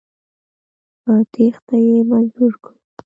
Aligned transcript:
په 1.03 1.13
تېښته 1.31 1.75
یې 1.87 1.97
مجبور 2.11 2.53
کړ. 2.63 2.73